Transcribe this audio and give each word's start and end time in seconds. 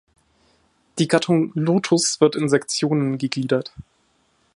Die 0.97 1.07
Gattung 1.07 1.51
"Lotus" 1.53 2.19
wird 2.21 2.35
in 2.35 2.49
Sektionen 2.49 3.19
gegliedert. 3.19 3.71